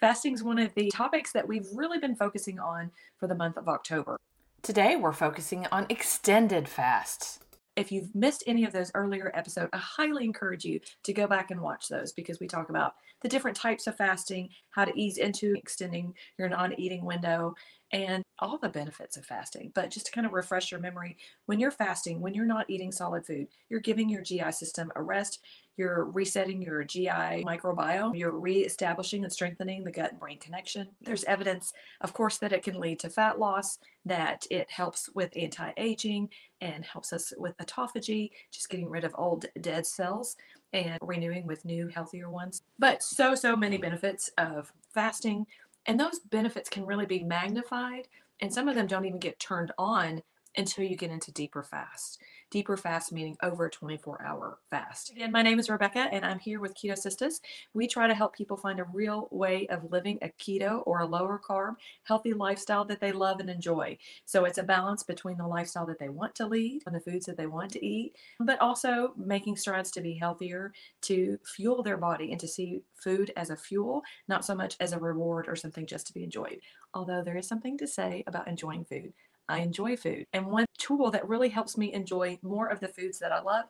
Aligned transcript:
Fasting 0.00 0.34
is 0.34 0.44
one 0.44 0.60
of 0.60 0.72
the 0.74 0.90
topics 0.90 1.32
that 1.32 1.48
we've 1.48 1.66
really 1.74 1.98
been 1.98 2.14
focusing 2.14 2.60
on 2.60 2.92
for 3.18 3.26
the 3.26 3.34
month 3.34 3.56
of 3.56 3.66
October. 3.66 4.16
Today, 4.62 4.94
we're 4.94 5.12
focusing 5.12 5.66
on 5.72 5.86
extended 5.88 6.68
fasts. 6.68 7.40
If 7.74 7.90
you've 7.90 8.14
missed 8.14 8.44
any 8.46 8.64
of 8.64 8.72
those 8.72 8.92
earlier 8.94 9.32
episodes, 9.34 9.70
I 9.72 9.78
highly 9.78 10.24
encourage 10.24 10.64
you 10.64 10.78
to 11.02 11.12
go 11.12 11.26
back 11.26 11.50
and 11.50 11.60
watch 11.60 11.88
those 11.88 12.12
because 12.12 12.38
we 12.38 12.46
talk 12.46 12.70
about 12.70 12.94
the 13.22 13.28
different 13.28 13.56
types 13.56 13.88
of 13.88 13.96
fasting, 13.96 14.50
how 14.70 14.84
to 14.84 14.96
ease 14.96 15.18
into 15.18 15.54
extending 15.56 16.14
your 16.38 16.48
non 16.48 16.78
eating 16.78 17.04
window, 17.04 17.54
and 17.92 18.22
all 18.38 18.58
the 18.58 18.68
benefits 18.68 19.16
of 19.16 19.24
fasting. 19.24 19.72
But 19.74 19.90
just 19.90 20.06
to 20.06 20.12
kind 20.12 20.26
of 20.26 20.32
refresh 20.32 20.70
your 20.70 20.80
memory, 20.80 21.16
when 21.46 21.58
you're 21.58 21.72
fasting, 21.72 22.20
when 22.20 22.34
you're 22.34 22.46
not 22.46 22.70
eating 22.70 22.92
solid 22.92 23.26
food, 23.26 23.48
you're 23.68 23.80
giving 23.80 24.08
your 24.08 24.22
GI 24.22 24.52
system 24.52 24.92
a 24.94 25.02
rest. 25.02 25.40
You're 25.78 26.06
resetting 26.06 26.60
your 26.60 26.82
GI 26.82 27.44
microbiome. 27.46 28.18
You're 28.18 28.32
reestablishing 28.32 29.22
and 29.22 29.32
strengthening 29.32 29.84
the 29.84 29.92
gut 29.92 30.10
and 30.10 30.20
brain 30.20 30.38
connection. 30.38 30.88
There's 31.00 31.22
evidence, 31.24 31.72
of 32.00 32.12
course, 32.12 32.36
that 32.38 32.52
it 32.52 32.64
can 32.64 32.80
lead 32.80 32.98
to 33.00 33.08
fat 33.08 33.38
loss, 33.38 33.78
that 34.04 34.44
it 34.50 34.68
helps 34.68 35.08
with 35.14 35.30
anti 35.36 35.70
aging 35.76 36.30
and 36.60 36.84
helps 36.84 37.12
us 37.12 37.32
with 37.38 37.56
autophagy, 37.58 38.32
just 38.50 38.68
getting 38.68 38.90
rid 38.90 39.04
of 39.04 39.14
old 39.16 39.46
dead 39.60 39.86
cells 39.86 40.36
and 40.72 40.98
renewing 41.00 41.46
with 41.46 41.64
new, 41.64 41.86
healthier 41.86 42.28
ones. 42.28 42.62
But 42.80 43.04
so, 43.04 43.36
so 43.36 43.56
many 43.56 43.78
benefits 43.78 44.30
of 44.36 44.72
fasting. 44.92 45.46
And 45.86 45.98
those 45.98 46.18
benefits 46.18 46.68
can 46.68 46.84
really 46.84 47.06
be 47.06 47.22
magnified, 47.22 48.08
and 48.40 48.52
some 48.52 48.68
of 48.68 48.74
them 48.74 48.88
don't 48.88 49.06
even 49.06 49.20
get 49.20 49.38
turned 49.38 49.72
on 49.78 50.22
until 50.58 50.84
you 50.84 50.96
get 50.96 51.10
into 51.10 51.32
deeper 51.32 51.62
fast. 51.62 52.20
Deeper 52.50 52.76
fast 52.76 53.12
meaning 53.12 53.36
over 53.42 53.66
a 53.66 53.70
24 53.70 54.22
hour 54.22 54.58
fast. 54.70 55.10
Again, 55.10 55.30
my 55.30 55.42
name 55.42 55.58
is 55.58 55.70
Rebecca 55.70 56.08
and 56.10 56.24
I'm 56.24 56.38
here 56.38 56.60
with 56.60 56.74
Keto 56.74 56.96
Sisters. 56.96 57.40
We 57.74 57.86
try 57.86 58.08
to 58.08 58.14
help 58.14 58.34
people 58.34 58.56
find 58.56 58.80
a 58.80 58.84
real 58.84 59.28
way 59.30 59.66
of 59.68 59.90
living 59.92 60.18
a 60.20 60.30
keto 60.30 60.82
or 60.84 61.00
a 61.00 61.06
lower 61.06 61.38
carb, 61.38 61.76
healthy 62.04 62.32
lifestyle 62.32 62.84
that 62.86 63.00
they 63.00 63.12
love 63.12 63.38
and 63.38 63.48
enjoy. 63.48 63.98
So 64.24 64.46
it's 64.46 64.58
a 64.58 64.62
balance 64.62 65.02
between 65.02 65.36
the 65.36 65.46
lifestyle 65.46 65.86
that 65.86 65.98
they 65.98 66.08
want 66.08 66.34
to 66.36 66.46
lead 66.46 66.82
and 66.86 66.94
the 66.94 67.00
foods 67.00 67.26
that 67.26 67.36
they 67.36 67.46
want 67.46 67.70
to 67.72 67.86
eat, 67.86 68.16
but 68.40 68.60
also 68.60 69.12
making 69.16 69.56
strides 69.56 69.90
to 69.92 70.00
be 70.00 70.14
healthier, 70.14 70.72
to 71.02 71.38
fuel 71.44 71.82
their 71.82 71.98
body 71.98 72.32
and 72.32 72.40
to 72.40 72.48
see 72.48 72.82
food 72.94 73.32
as 73.36 73.50
a 73.50 73.56
fuel, 73.56 74.02
not 74.26 74.44
so 74.44 74.54
much 74.54 74.76
as 74.80 74.92
a 74.92 74.98
reward 74.98 75.46
or 75.46 75.54
something 75.54 75.86
just 75.86 76.06
to 76.08 76.14
be 76.14 76.24
enjoyed. 76.24 76.60
Although 76.94 77.22
there 77.22 77.36
is 77.36 77.46
something 77.46 77.78
to 77.78 77.86
say 77.86 78.24
about 78.26 78.48
enjoying 78.48 78.84
food. 78.84 79.12
I 79.48 79.60
enjoy 79.60 79.96
food. 79.96 80.24
And 80.32 80.46
one 80.46 80.66
tool 80.78 81.10
that 81.10 81.28
really 81.28 81.48
helps 81.48 81.76
me 81.76 81.92
enjoy 81.92 82.38
more 82.42 82.68
of 82.68 82.80
the 82.80 82.88
foods 82.88 83.18
that 83.20 83.32
I 83.32 83.40
love 83.40 83.66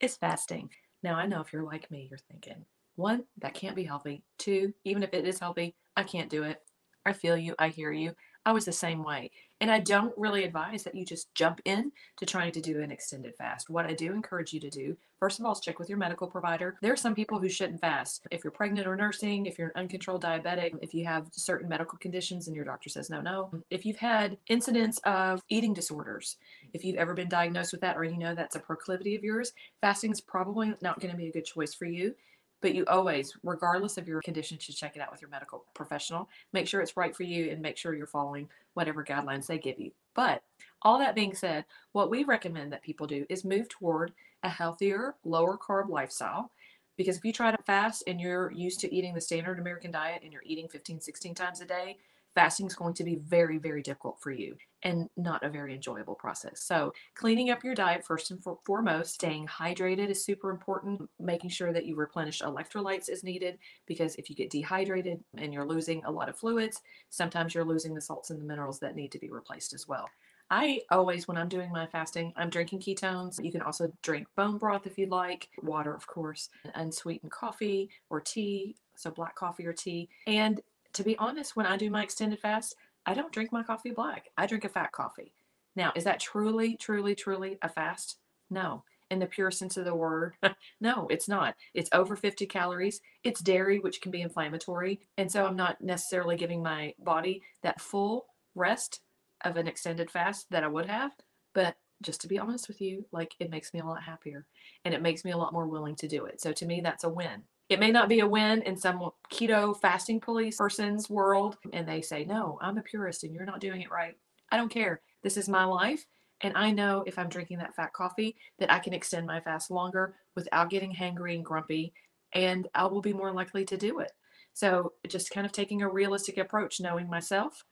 is 0.00 0.16
fasting. 0.16 0.70
Now, 1.02 1.14
I 1.14 1.26
know 1.26 1.40
if 1.40 1.52
you're 1.52 1.62
like 1.62 1.90
me, 1.90 2.08
you're 2.10 2.18
thinking, 2.18 2.64
one, 2.96 3.24
that 3.38 3.54
can't 3.54 3.76
be 3.76 3.84
healthy. 3.84 4.22
Two, 4.38 4.74
even 4.84 5.02
if 5.02 5.14
it 5.14 5.26
is 5.26 5.38
healthy, 5.38 5.74
I 5.96 6.02
can't 6.02 6.30
do 6.30 6.42
it. 6.42 6.60
I 7.06 7.12
feel 7.12 7.36
you. 7.36 7.54
I 7.58 7.68
hear 7.68 7.92
you. 7.92 8.14
I 8.46 8.52
was 8.52 8.64
the 8.64 8.72
same 8.72 9.04
way. 9.04 9.30
And 9.60 9.70
I 9.70 9.80
don't 9.80 10.16
really 10.16 10.44
advise 10.44 10.82
that 10.84 10.94
you 10.94 11.04
just 11.04 11.34
jump 11.34 11.60
in 11.66 11.92
to 12.16 12.24
trying 12.24 12.52
to 12.52 12.62
do 12.62 12.80
an 12.80 12.90
extended 12.90 13.36
fast. 13.36 13.68
What 13.68 13.84
I 13.84 13.92
do 13.92 14.14
encourage 14.14 14.54
you 14.54 14.60
to 14.60 14.70
do, 14.70 14.96
first 15.18 15.38
of 15.38 15.44
all, 15.44 15.52
is 15.52 15.60
check 15.60 15.78
with 15.78 15.90
your 15.90 15.98
medical 15.98 16.26
provider. 16.26 16.78
There 16.80 16.94
are 16.94 16.96
some 16.96 17.14
people 17.14 17.38
who 17.38 17.50
shouldn't 17.50 17.82
fast. 17.82 18.26
If 18.30 18.42
you're 18.42 18.52
pregnant 18.52 18.86
or 18.86 18.96
nursing, 18.96 19.44
if 19.44 19.58
you're 19.58 19.68
an 19.68 19.82
uncontrolled 19.82 20.22
diabetic, 20.22 20.72
if 20.80 20.94
you 20.94 21.04
have 21.04 21.26
certain 21.32 21.68
medical 21.68 21.98
conditions 21.98 22.46
and 22.46 22.56
your 22.56 22.64
doctor 22.64 22.88
says 22.88 23.10
no, 23.10 23.20
no. 23.20 23.50
If 23.68 23.84
you've 23.84 23.98
had 23.98 24.38
incidents 24.48 24.98
of 25.04 25.42
eating 25.50 25.74
disorders, 25.74 26.38
if 26.72 26.82
you've 26.82 26.96
ever 26.96 27.12
been 27.12 27.28
diagnosed 27.28 27.72
with 27.72 27.82
that 27.82 27.98
or 27.98 28.04
you 28.04 28.16
know 28.16 28.34
that's 28.34 28.56
a 28.56 28.60
proclivity 28.60 29.14
of 29.14 29.22
yours, 29.22 29.52
fasting 29.82 30.12
is 30.12 30.22
probably 30.22 30.72
not 30.80 31.00
going 31.00 31.10
to 31.10 31.18
be 31.18 31.28
a 31.28 31.32
good 31.32 31.44
choice 31.44 31.74
for 31.74 31.84
you 31.84 32.14
but 32.60 32.74
you 32.74 32.84
always, 32.86 33.34
regardless 33.42 33.96
of 33.96 34.06
your 34.06 34.20
condition, 34.20 34.58
should 34.58 34.76
check 34.76 34.96
it 34.96 35.02
out 35.02 35.10
with 35.10 35.22
your 35.22 35.30
medical 35.30 35.64
professional. 35.74 36.28
Make 36.52 36.66
sure 36.66 36.80
it's 36.80 36.96
right 36.96 37.14
for 37.14 37.22
you 37.22 37.50
and 37.50 37.62
make 37.62 37.76
sure 37.76 37.94
you're 37.94 38.06
following 38.06 38.48
whatever 38.74 39.04
guidelines 39.04 39.46
they 39.46 39.58
give 39.58 39.78
you. 39.78 39.92
But 40.14 40.42
all 40.82 40.98
that 40.98 41.14
being 41.14 41.34
said, 41.34 41.64
what 41.92 42.10
we 42.10 42.24
recommend 42.24 42.72
that 42.72 42.82
people 42.82 43.06
do 43.06 43.26
is 43.28 43.44
move 43.44 43.68
toward 43.68 44.12
a 44.42 44.48
healthier, 44.48 45.14
lower 45.24 45.56
carb 45.56 45.88
lifestyle. 45.88 46.50
Because 46.96 47.16
if 47.16 47.24
you 47.24 47.32
try 47.32 47.50
to 47.50 47.62
fast 47.62 48.02
and 48.06 48.20
you're 48.20 48.52
used 48.52 48.80
to 48.80 48.94
eating 48.94 49.14
the 49.14 49.20
standard 49.20 49.58
American 49.58 49.90
diet 49.90 50.20
and 50.22 50.32
you're 50.32 50.42
eating 50.44 50.68
15, 50.68 51.00
16 51.00 51.34
times 51.34 51.60
a 51.60 51.64
day, 51.64 51.96
fasting 52.34 52.66
is 52.66 52.74
going 52.74 52.94
to 52.94 53.04
be 53.04 53.16
very, 53.16 53.58
very 53.58 53.82
difficult 53.82 54.20
for 54.20 54.30
you 54.30 54.56
and 54.82 55.08
not 55.16 55.44
a 55.44 55.50
very 55.50 55.74
enjoyable 55.74 56.14
process. 56.14 56.62
So, 56.62 56.92
cleaning 57.14 57.50
up 57.50 57.64
your 57.64 57.74
diet 57.74 58.04
first 58.04 58.30
and 58.30 58.42
foremost, 58.64 59.14
staying 59.14 59.46
hydrated 59.46 60.08
is 60.08 60.24
super 60.24 60.50
important, 60.50 61.08
making 61.18 61.50
sure 61.50 61.72
that 61.72 61.86
you 61.86 61.96
replenish 61.96 62.40
electrolytes 62.40 63.08
is 63.08 63.24
needed 63.24 63.58
because 63.86 64.14
if 64.16 64.30
you 64.30 64.36
get 64.36 64.50
dehydrated 64.50 65.22
and 65.36 65.52
you're 65.52 65.66
losing 65.66 66.04
a 66.04 66.10
lot 66.10 66.28
of 66.28 66.36
fluids, 66.36 66.80
sometimes 67.10 67.54
you're 67.54 67.64
losing 67.64 67.94
the 67.94 68.00
salts 68.00 68.30
and 68.30 68.40
the 68.40 68.44
minerals 68.44 68.80
that 68.80 68.96
need 68.96 69.12
to 69.12 69.18
be 69.18 69.30
replaced 69.30 69.74
as 69.74 69.86
well. 69.86 70.08
I 70.52 70.80
always, 70.90 71.28
when 71.28 71.36
I'm 71.36 71.48
doing 71.48 71.70
my 71.70 71.86
fasting, 71.86 72.32
I'm 72.36 72.50
drinking 72.50 72.80
ketones. 72.80 73.42
You 73.42 73.52
can 73.52 73.62
also 73.62 73.92
drink 74.02 74.26
bone 74.34 74.58
broth 74.58 74.84
if 74.84 74.98
you'd 74.98 75.10
like, 75.10 75.48
water, 75.62 75.94
of 75.94 76.06
course, 76.08 76.48
unsweetened 76.74 77.30
coffee 77.30 77.88
or 78.10 78.20
tea, 78.20 78.74
so 78.96 79.12
black 79.12 79.36
coffee 79.36 79.64
or 79.64 79.72
tea. 79.72 80.08
And 80.26 80.60
to 80.94 81.02
be 81.02 81.16
honest, 81.18 81.56
when 81.56 81.66
I 81.66 81.76
do 81.76 81.90
my 81.90 82.02
extended 82.02 82.38
fast, 82.38 82.74
I 83.06 83.14
don't 83.14 83.32
drink 83.32 83.52
my 83.52 83.62
coffee 83.62 83.90
black. 83.90 84.28
I 84.36 84.46
drink 84.46 84.64
a 84.64 84.68
fat 84.68 84.92
coffee. 84.92 85.32
Now, 85.76 85.92
is 85.94 86.04
that 86.04 86.20
truly, 86.20 86.76
truly, 86.76 87.14
truly 87.14 87.58
a 87.62 87.68
fast? 87.68 88.18
No. 88.50 88.84
In 89.10 89.18
the 89.18 89.26
pure 89.26 89.50
sense 89.50 89.76
of 89.76 89.84
the 89.84 89.94
word, 89.94 90.34
no, 90.80 91.08
it's 91.10 91.28
not. 91.28 91.56
It's 91.74 91.90
over 91.92 92.14
50 92.14 92.46
calories. 92.46 93.00
It's 93.24 93.40
dairy, 93.40 93.80
which 93.80 94.00
can 94.00 94.12
be 94.12 94.22
inflammatory. 94.22 95.00
And 95.18 95.30
so 95.30 95.46
I'm 95.46 95.56
not 95.56 95.80
necessarily 95.80 96.36
giving 96.36 96.62
my 96.62 96.94
body 96.98 97.42
that 97.62 97.80
full 97.80 98.26
rest 98.54 99.00
of 99.44 99.56
an 99.56 99.66
extended 99.66 100.10
fast 100.10 100.46
that 100.50 100.62
I 100.62 100.68
would 100.68 100.86
have. 100.86 101.12
But 101.54 101.76
just 102.02 102.20
to 102.22 102.28
be 102.28 102.38
honest 102.38 102.68
with 102.68 102.80
you, 102.80 103.04
like 103.12 103.34
it 103.40 103.50
makes 103.50 103.74
me 103.74 103.80
a 103.80 103.84
lot 103.84 104.02
happier 104.02 104.46
and 104.84 104.94
it 104.94 105.02
makes 105.02 105.24
me 105.24 105.32
a 105.32 105.36
lot 105.36 105.52
more 105.52 105.66
willing 105.66 105.96
to 105.96 106.08
do 106.08 106.24
it. 106.26 106.40
So 106.40 106.52
to 106.52 106.66
me, 106.66 106.80
that's 106.80 107.04
a 107.04 107.08
win. 107.08 107.42
It 107.70 107.78
may 107.78 107.92
not 107.92 108.08
be 108.08 108.18
a 108.18 108.26
win 108.26 108.62
in 108.62 108.76
some 108.76 109.10
keto 109.32 109.80
fasting 109.80 110.18
police 110.18 110.56
person's 110.56 111.08
world, 111.08 111.56
and 111.72 111.88
they 111.88 112.02
say, 112.02 112.24
No, 112.24 112.58
I'm 112.60 112.76
a 112.76 112.82
purist 112.82 113.22
and 113.22 113.32
you're 113.32 113.46
not 113.46 113.60
doing 113.60 113.80
it 113.80 113.92
right. 113.92 114.16
I 114.50 114.56
don't 114.56 114.68
care. 114.68 115.00
This 115.22 115.36
is 115.36 115.48
my 115.48 115.64
life. 115.64 116.04
And 116.40 116.56
I 116.56 116.72
know 116.72 117.04
if 117.06 117.16
I'm 117.16 117.28
drinking 117.28 117.58
that 117.58 117.76
fat 117.76 117.92
coffee 117.92 118.34
that 118.58 118.72
I 118.72 118.80
can 118.80 118.92
extend 118.92 119.26
my 119.26 119.40
fast 119.40 119.70
longer 119.70 120.16
without 120.34 120.70
getting 120.70 120.92
hangry 120.92 121.36
and 121.36 121.44
grumpy, 121.44 121.92
and 122.32 122.66
I 122.74 122.86
will 122.86 123.02
be 123.02 123.12
more 123.12 123.32
likely 123.32 123.64
to 123.66 123.76
do 123.76 124.00
it. 124.00 124.10
So, 124.52 124.94
just 125.06 125.30
kind 125.30 125.46
of 125.46 125.52
taking 125.52 125.82
a 125.82 125.88
realistic 125.88 126.38
approach, 126.38 126.80
knowing 126.80 127.08
myself, 127.08 127.64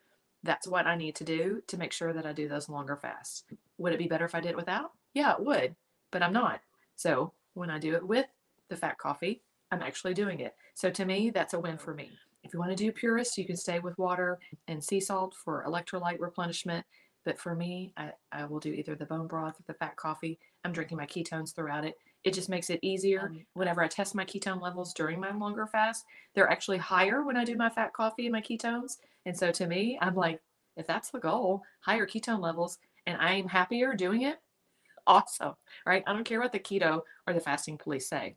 that's 0.44 0.69
what 0.69 0.86
I 0.86 0.94
need 0.94 1.16
to 1.16 1.25
do 1.25 1.60
to 1.66 1.76
make 1.76 1.92
sure 1.92 2.12
that 2.12 2.26
I 2.26 2.32
do 2.32 2.47
those 2.47 2.69
longer 2.69 2.97
fasts. 2.97 3.42
Would 3.78 3.94
it 3.94 3.98
be 3.98 4.06
better 4.06 4.26
if 4.26 4.34
I 4.36 4.41
did 4.41 4.50
it 4.50 4.56
without? 4.56 4.92
Yeah, 5.12 5.32
it 5.32 5.44
would, 5.44 5.75
but 6.12 6.22
I'm 6.22 6.32
not. 6.32 6.60
So, 6.94 7.32
when 7.54 7.70
I 7.70 7.80
do 7.80 7.97
it 7.97 8.06
with 8.06 8.26
the 8.69 8.76
fat 8.76 8.98
coffee, 8.98 9.42
I'm 9.70 9.82
actually 9.82 10.14
doing 10.14 10.40
it. 10.40 10.54
So 10.74 10.90
to 10.90 11.04
me, 11.04 11.30
that's 11.30 11.54
a 11.54 11.60
win 11.60 11.78
for 11.78 11.94
me. 11.94 12.10
If 12.42 12.52
you 12.52 12.58
want 12.58 12.70
to 12.70 12.76
do 12.76 12.92
purist, 12.92 13.36
you 13.36 13.44
can 13.44 13.56
stay 13.56 13.80
with 13.80 13.98
water 13.98 14.38
and 14.68 14.82
sea 14.82 15.00
salt 15.00 15.34
for 15.34 15.64
electrolyte 15.66 16.20
replenishment. 16.20 16.86
But 17.24 17.38
for 17.38 17.54
me, 17.54 17.92
I, 17.96 18.12
I 18.32 18.44
will 18.46 18.60
do 18.60 18.72
either 18.72 18.94
the 18.94 19.04
bone 19.04 19.26
broth 19.26 19.60
or 19.60 19.64
the 19.66 19.74
fat 19.74 19.96
coffee. 19.96 20.38
I'm 20.64 20.72
drinking 20.72 20.96
my 20.96 21.06
ketones 21.06 21.54
throughout 21.54 21.84
it. 21.84 21.96
It 22.24 22.32
just 22.32 22.48
makes 22.48 22.70
it 22.70 22.78
easier. 22.82 23.20
Um, 23.20 23.44
Whenever 23.54 23.82
I 23.82 23.88
test 23.88 24.14
my 24.14 24.24
ketone 24.24 24.62
levels 24.62 24.94
during 24.94 25.20
my 25.20 25.32
longer 25.32 25.66
fast, 25.66 26.04
they're 26.34 26.50
actually 26.50 26.78
higher 26.78 27.22
when 27.22 27.36
I 27.36 27.44
do 27.44 27.56
my 27.56 27.68
fat 27.68 27.92
coffee 27.92 28.26
and 28.26 28.32
my 28.32 28.40
ketones. 28.40 28.96
And 29.26 29.36
so 29.36 29.50
to 29.52 29.66
me, 29.66 29.98
I'm 30.00 30.14
like, 30.14 30.40
if 30.76 30.86
that's 30.86 31.10
the 31.10 31.18
goal, 31.18 31.62
higher 31.80 32.06
ketone 32.06 32.40
levels, 32.40 32.78
and 33.06 33.20
I'm 33.20 33.48
happier 33.48 33.94
doing 33.94 34.22
it, 34.22 34.38
awesome, 35.06 35.54
right? 35.86 36.04
I 36.06 36.12
don't 36.12 36.24
care 36.24 36.40
what 36.40 36.52
the 36.52 36.58
keto 36.60 37.02
or 37.26 37.34
the 37.34 37.40
fasting 37.40 37.78
police 37.78 38.08
say 38.08 38.34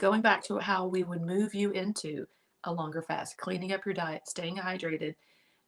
going 0.00 0.22
back 0.22 0.42
to 0.42 0.58
how 0.58 0.86
we 0.86 1.04
would 1.04 1.20
move 1.20 1.54
you 1.54 1.70
into 1.70 2.26
a 2.64 2.72
longer 2.72 3.02
fast, 3.02 3.36
cleaning 3.36 3.72
up 3.72 3.84
your 3.84 3.94
diet, 3.94 4.26
staying 4.26 4.56
hydrated, 4.56 5.14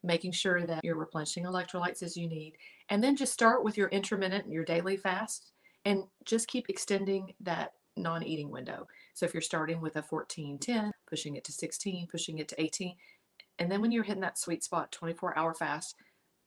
making 0.03 0.33
sure 0.33 0.67
that 0.67 0.83
you're 0.83 0.97
replenishing 0.97 1.45
electrolytes 1.45 2.03
as 2.03 2.17
you 2.17 2.27
need, 2.27 2.55
and 2.89 3.05
then 3.05 3.15
just 3.15 3.33
start 3.33 3.63
with 3.63 3.77
your 3.77 3.89
intermittent, 3.89 4.51
your 4.51 4.65
daily 4.65 4.97
fast, 4.97 5.53
and 5.85 6.05
just 6.25 6.49
keep 6.49 6.69
extending 6.69 7.33
that 7.41 7.73
non 7.97 8.23
eating 8.23 8.51
window. 8.51 8.89
So 9.15 9.27
if 9.27 9.35
you're 9.35 9.43
starting 9.43 9.81
with 9.81 9.97
a 9.97 10.03
14 10.03 10.59
10, 10.59 10.91
pushing 11.07 11.37
it 11.37 11.45
to 11.45 11.53
16, 11.53 12.09
pushing 12.11 12.39
it 12.39 12.49
to 12.49 12.61
18, 12.61 12.97
and 13.59 13.71
then 13.71 13.83
when 13.83 13.93
you're 13.93 14.03
hitting 14.03 14.23
that 14.23 14.39
sweet 14.39 14.65
spot, 14.65 14.91
24 14.93 15.39
hour 15.39 15.55
fast, 15.55 15.95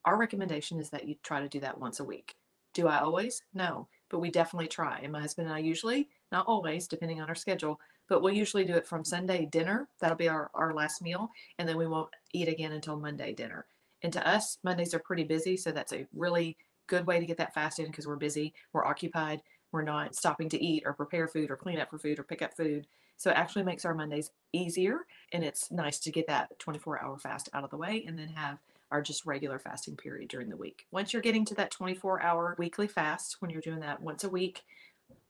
our 0.04 0.18
recommendation 0.18 0.80
is 0.80 0.90
that 0.90 1.08
you 1.08 1.14
try 1.22 1.40
to 1.40 1.48
do 1.48 1.60
that 1.60 1.78
once 1.78 2.00
a 2.00 2.04
week. 2.04 2.34
Do 2.74 2.88
I 2.88 2.98
always? 2.98 3.42
No, 3.54 3.88
but 4.10 4.18
we 4.18 4.30
definitely 4.30 4.68
try. 4.68 5.00
And 5.02 5.12
my 5.12 5.20
husband 5.20 5.46
and 5.46 5.56
I 5.56 5.60
usually 5.60 6.08
not 6.32 6.46
always, 6.46 6.86
depending 6.86 7.20
on 7.20 7.28
our 7.28 7.34
schedule, 7.34 7.80
but 8.08 8.22
we'll 8.22 8.34
usually 8.34 8.64
do 8.64 8.74
it 8.74 8.86
from 8.86 9.04
Sunday 9.04 9.46
dinner. 9.46 9.88
That'll 10.00 10.16
be 10.16 10.28
our, 10.28 10.50
our 10.54 10.74
last 10.74 11.02
meal. 11.02 11.30
And 11.58 11.68
then 11.68 11.76
we 11.76 11.86
won't 11.86 12.10
eat 12.32 12.48
again 12.48 12.72
until 12.72 12.98
Monday 12.98 13.32
dinner. 13.32 13.66
And 14.02 14.12
to 14.12 14.26
us, 14.28 14.58
Mondays 14.62 14.94
are 14.94 15.00
pretty 15.00 15.24
busy. 15.24 15.56
So 15.56 15.72
that's 15.72 15.92
a 15.92 16.06
really 16.14 16.56
good 16.86 17.06
way 17.06 17.18
to 17.18 17.26
get 17.26 17.38
that 17.38 17.54
fast 17.54 17.78
in 17.78 17.86
because 17.86 18.06
we're 18.06 18.16
busy, 18.16 18.54
we're 18.72 18.84
occupied, 18.84 19.42
we're 19.72 19.82
not 19.82 20.14
stopping 20.14 20.48
to 20.50 20.64
eat 20.64 20.84
or 20.86 20.92
prepare 20.92 21.26
food 21.26 21.50
or 21.50 21.56
clean 21.56 21.80
up 21.80 21.90
for 21.90 21.98
food 21.98 22.18
or 22.18 22.22
pick 22.22 22.42
up 22.42 22.56
food. 22.56 22.86
So 23.16 23.30
it 23.30 23.36
actually 23.36 23.64
makes 23.64 23.84
our 23.84 23.94
Mondays 23.94 24.30
easier. 24.52 25.00
And 25.32 25.42
it's 25.42 25.70
nice 25.72 25.98
to 26.00 26.12
get 26.12 26.26
that 26.28 26.56
24 26.58 27.02
hour 27.02 27.18
fast 27.18 27.48
out 27.52 27.64
of 27.64 27.70
the 27.70 27.76
way 27.76 28.04
and 28.06 28.18
then 28.18 28.28
have 28.28 28.58
our 28.90 29.02
just 29.02 29.26
regular 29.26 29.58
fasting 29.58 29.96
period 29.96 30.28
during 30.28 30.48
the 30.48 30.56
week. 30.56 30.86
Once 30.92 31.12
you're 31.12 31.22
getting 31.22 31.44
to 31.46 31.54
that 31.56 31.70
24 31.70 32.22
hour 32.22 32.54
weekly 32.58 32.86
fast, 32.86 33.36
when 33.40 33.50
you're 33.50 33.60
doing 33.60 33.80
that 33.80 34.00
once 34.00 34.22
a 34.22 34.28
week, 34.28 34.62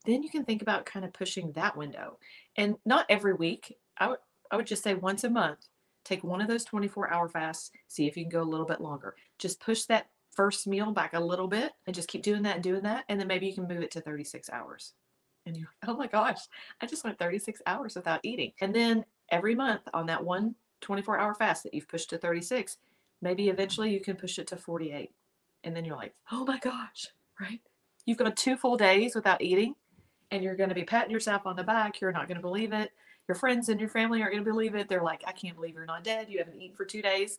then 0.05 0.23
you 0.23 0.29
can 0.29 0.45
think 0.45 0.61
about 0.61 0.85
kind 0.85 1.05
of 1.05 1.13
pushing 1.13 1.51
that 1.51 1.77
window. 1.77 2.17
And 2.55 2.75
not 2.85 3.05
every 3.09 3.33
week. 3.33 3.77
I 3.97 4.07
would 4.07 4.19
I 4.49 4.55
would 4.55 4.67
just 4.67 4.83
say 4.83 4.93
once 4.93 5.25
a 5.25 5.29
month, 5.29 5.67
take 6.05 6.23
one 6.23 6.39
of 6.39 6.47
those 6.47 6.63
24 6.63 7.11
hour 7.11 7.27
fasts, 7.27 7.71
see 7.87 8.07
if 8.07 8.15
you 8.15 8.23
can 8.23 8.31
go 8.31 8.41
a 8.41 8.43
little 8.43 8.65
bit 8.65 8.79
longer. 8.79 9.15
Just 9.37 9.59
push 9.59 9.83
that 9.83 10.07
first 10.31 10.67
meal 10.67 10.91
back 10.91 11.13
a 11.13 11.19
little 11.19 11.47
bit 11.47 11.73
and 11.85 11.95
just 11.95 12.07
keep 12.07 12.23
doing 12.23 12.43
that 12.43 12.55
and 12.55 12.63
doing 12.63 12.83
that. 12.83 13.03
And 13.09 13.19
then 13.19 13.27
maybe 13.27 13.47
you 13.47 13.53
can 13.53 13.67
move 13.67 13.81
it 13.81 13.91
to 13.91 14.01
36 14.01 14.49
hours. 14.49 14.93
And 15.45 15.57
you're, 15.57 15.73
oh 15.87 15.97
my 15.97 16.07
gosh, 16.07 16.39
I 16.79 16.85
just 16.85 17.03
went 17.03 17.19
36 17.19 17.61
hours 17.65 17.95
without 17.95 18.21
eating. 18.23 18.53
And 18.61 18.73
then 18.73 19.03
every 19.29 19.55
month 19.55 19.81
on 19.93 20.05
that 20.05 20.23
one 20.23 20.55
24 20.81 21.19
hour 21.19 21.33
fast 21.33 21.63
that 21.63 21.73
you've 21.73 21.89
pushed 21.89 22.11
to 22.11 22.17
36, 22.17 22.77
maybe 23.21 23.49
eventually 23.49 23.91
you 23.91 23.99
can 23.99 24.15
push 24.15 24.39
it 24.39 24.47
to 24.47 24.57
48. 24.57 25.11
And 25.63 25.75
then 25.75 25.83
you're 25.83 25.97
like, 25.97 26.13
oh 26.31 26.45
my 26.45 26.59
gosh, 26.59 27.07
right? 27.41 27.59
You've 28.07 28.17
got 28.17 28.37
two 28.37 28.55
full 28.55 28.77
days 28.77 29.13
without 29.15 29.41
eating 29.41 29.75
and 30.31 30.41
you're 30.41 30.55
going 30.55 30.69
to 30.69 30.75
be 30.75 30.85
patting 30.85 31.11
yourself 31.11 31.45
on 31.45 31.57
the 31.57 31.63
back. 31.63 31.99
You're 31.99 32.13
not 32.13 32.27
going 32.27 32.37
to 32.37 32.41
believe 32.41 32.71
it. 32.71 32.91
Your 33.27 33.35
friends 33.35 33.67
and 33.67 33.81
your 33.81 33.89
family 33.89 34.21
aren't 34.21 34.33
going 34.33 34.45
to 34.45 34.49
believe 34.49 34.75
it. 34.75 34.87
They're 34.87 35.03
like, 35.03 35.23
I 35.27 35.33
can't 35.33 35.55
believe 35.55 35.75
you're 35.75 35.85
not 35.85 36.05
dead. 36.05 36.27
You 36.29 36.39
haven't 36.39 36.61
eaten 36.61 36.75
for 36.77 36.85
two 36.85 37.01
days. 37.01 37.37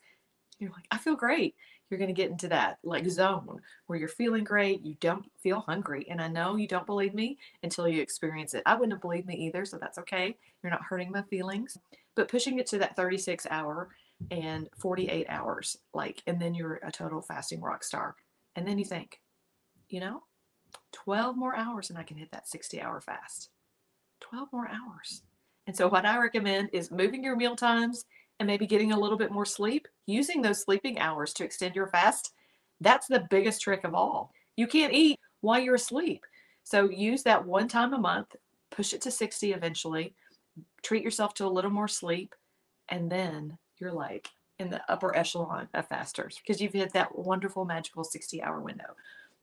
You're 0.58 0.70
like, 0.70 0.84
I 0.90 0.98
feel 0.98 1.16
great. 1.16 1.54
You're 1.88 1.98
going 1.98 2.08
to 2.08 2.14
get 2.14 2.30
into 2.30 2.48
that 2.48 2.78
like 2.84 3.08
zone 3.08 3.60
where 3.86 3.98
you're 3.98 4.08
feeling 4.08 4.44
great. 4.44 4.84
You 4.84 4.96
don't 5.00 5.24
feel 5.42 5.60
hungry. 5.60 6.06
And 6.10 6.20
I 6.20 6.28
know 6.28 6.56
you 6.56 6.68
don't 6.68 6.84
believe 6.84 7.14
me 7.14 7.38
until 7.62 7.88
you 7.88 8.02
experience 8.02 8.52
it. 8.52 8.62
I 8.66 8.74
wouldn't 8.74 8.92
have 8.92 9.00
believed 9.00 9.26
me 9.26 9.36
either. 9.36 9.64
So 9.64 9.78
that's 9.78 9.96
okay. 9.98 10.36
You're 10.62 10.70
not 10.72 10.82
hurting 10.82 11.10
my 11.10 11.22
feelings. 11.22 11.78
But 12.14 12.28
pushing 12.28 12.58
it 12.58 12.66
to 12.66 12.78
that 12.78 12.94
36 12.94 13.46
hour 13.50 13.88
and 14.30 14.68
48 14.76 15.26
hours, 15.30 15.78
like, 15.94 16.22
and 16.26 16.38
then 16.38 16.54
you're 16.54 16.80
a 16.82 16.92
total 16.92 17.22
fasting 17.22 17.62
rock 17.62 17.84
star. 17.84 18.16
And 18.54 18.66
then 18.68 18.78
you 18.78 18.84
think, 18.84 19.20
you 19.88 20.00
know, 20.00 20.24
12 21.08 21.38
more 21.38 21.56
hours 21.56 21.88
and 21.88 21.98
I 21.98 22.02
can 22.02 22.18
hit 22.18 22.30
that 22.32 22.46
60 22.46 22.82
hour 22.82 23.00
fast. 23.00 23.48
12 24.20 24.52
more 24.52 24.68
hours. 24.68 25.22
And 25.66 25.74
so, 25.74 25.88
what 25.88 26.04
I 26.04 26.18
recommend 26.18 26.68
is 26.74 26.90
moving 26.90 27.24
your 27.24 27.34
meal 27.34 27.56
times 27.56 28.04
and 28.38 28.46
maybe 28.46 28.66
getting 28.66 28.92
a 28.92 29.00
little 29.00 29.16
bit 29.16 29.32
more 29.32 29.46
sleep, 29.46 29.88
using 30.04 30.42
those 30.42 30.60
sleeping 30.60 30.98
hours 30.98 31.32
to 31.32 31.44
extend 31.44 31.74
your 31.74 31.86
fast. 31.86 32.34
That's 32.82 33.06
the 33.06 33.26
biggest 33.30 33.62
trick 33.62 33.84
of 33.84 33.94
all. 33.94 34.34
You 34.56 34.66
can't 34.66 34.92
eat 34.92 35.18
while 35.40 35.58
you're 35.58 35.76
asleep. 35.76 36.26
So, 36.62 36.90
use 36.90 37.22
that 37.22 37.46
one 37.46 37.68
time 37.68 37.94
a 37.94 37.98
month, 37.98 38.36
push 38.70 38.92
it 38.92 39.00
to 39.00 39.10
60 39.10 39.54
eventually, 39.54 40.14
treat 40.82 41.02
yourself 41.02 41.32
to 41.36 41.46
a 41.46 41.48
little 41.48 41.70
more 41.70 41.88
sleep, 41.88 42.34
and 42.90 43.10
then 43.10 43.56
you're 43.78 43.94
like 43.94 44.28
in 44.58 44.68
the 44.68 44.82
upper 44.92 45.16
echelon 45.16 45.70
of 45.72 45.88
fasters 45.88 46.38
because 46.38 46.60
you've 46.60 46.74
hit 46.74 46.92
that 46.92 47.16
wonderful, 47.16 47.64
magical 47.64 48.04
60 48.04 48.42
hour 48.42 48.60
window. 48.60 48.94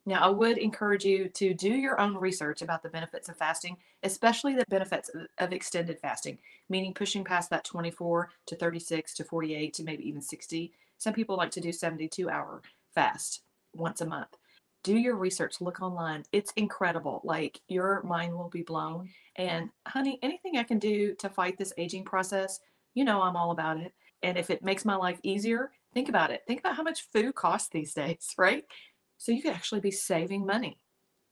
Now, 0.08 0.22
I 0.22 0.30
would 0.30 0.60
encourage 0.60 1.04
you 1.04 1.30
to 1.30 1.54
do 1.54 1.70
your 1.70 2.00
own 2.00 2.16
research 2.16 2.62
about 2.62 2.84
the 2.84 2.90
benefits 2.90 3.28
of 3.28 3.38
fasting, 3.38 3.78
especially 4.04 4.54
the 4.54 4.66
benefits 4.70 5.10
of 5.40 5.52
extended 5.52 6.00
fasting, 6.00 6.38
meaning 6.70 6.94
pushing 6.94 7.24
past 7.24 7.50
that 7.50 7.64
24 7.64 8.30
to 8.48 8.56
36 8.56 9.16
to 9.16 9.24
48 9.24 9.74
to 9.74 9.84
maybe 9.84 10.08
even 10.08 10.22
60. 10.22 10.72
Some 11.00 11.14
people 11.14 11.38
like 11.38 11.52
to 11.52 11.62
do 11.62 11.72
72 11.72 12.30
hour 12.30 12.62
fast 12.94 13.42
once 13.74 14.02
a 14.02 14.06
month. 14.06 14.38
Do 14.84 14.96
your 14.96 15.16
research, 15.16 15.60
look 15.60 15.82
online. 15.82 16.24
It's 16.32 16.54
incredible. 16.56 17.22
Like 17.24 17.60
your 17.68 18.04
mind 18.04 18.36
will 18.36 18.50
be 18.50 18.62
blown. 18.62 19.10
And 19.36 19.70
honey, 19.88 20.20
anything 20.22 20.58
I 20.58 20.64
can 20.64 20.78
do 20.78 21.16
to 21.16 21.30
fight 21.30 21.58
this 21.58 21.74
aging 21.78 22.06
process, 22.06 22.60
you 22.94 23.04
know 23.04 23.24
I'm 23.24 23.36
all 23.36 23.50
about 23.50 23.78
it. 23.78 23.94
And 24.22 24.38
if 24.38 24.52
it 24.52 24.64
makes 24.64 24.86
my 24.86 24.96
life 24.96 25.20
easier, 25.24 25.72
think 25.96 26.10
about 26.10 26.30
it. 26.30 26.44
Think 26.46 26.60
about 26.60 26.76
how 26.76 26.84
much 26.84 27.08
food 27.12 27.34
costs 27.34 27.70
these 27.70 27.96
days, 27.96 28.34
right? 28.38 28.64
So 29.26 29.32
you 29.32 29.42
could 29.42 29.54
actually 29.54 29.82
be 29.82 29.90
saving 29.90 30.46
money. 30.46 30.78